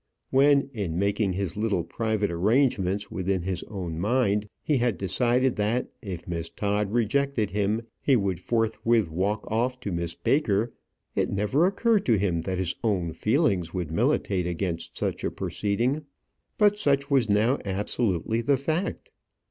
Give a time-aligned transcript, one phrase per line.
[0.31, 5.91] When, in making his little private arrangements within his own mind, he had decided that
[6.01, 10.73] if Miss Todd rejected him he would forthwith walk off to Miss Baker,
[11.15, 16.03] it never occurred to him that his own feelings would militate against such a proceeding.
[16.57, 19.09] But such was now absolutely the fact.